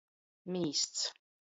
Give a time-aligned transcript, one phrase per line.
[0.55, 1.05] Mīsts.